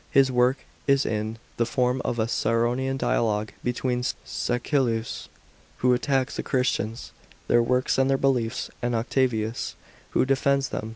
His 0.09 0.31
work 0.31 0.57
is 0.87 1.05
in 1.05 1.37
the 1.57 1.65
form 1.67 2.01
of 2.03 2.17
a 2.17 2.27
Ciceronian 2.27 2.97
dialogue 2.97 3.51
between 3.63 4.01
Csecilius, 4.01 5.27
who 5.77 5.93
attacks 5.93 6.37
the 6.37 6.41
Christians, 6.41 7.11
their 7.47 7.61
works 7.61 7.99
and 7.99 8.09
their 8.09 8.17
beliefs, 8.17 8.71
and 8.81 8.95
Octavius, 8.95 9.75
who 10.09 10.25
defends 10.25 10.69
them. 10.69 10.89